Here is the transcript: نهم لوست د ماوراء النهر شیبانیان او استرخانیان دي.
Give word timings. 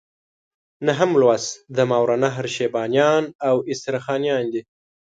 نهم 0.87 1.11
لوست 1.21 1.49
د 1.75 1.77
ماوراء 1.89 2.17
النهر 2.17 2.45
شیبانیان 2.55 3.23
او 3.47 3.55
استرخانیان 3.71 4.45
دي. 4.53 4.61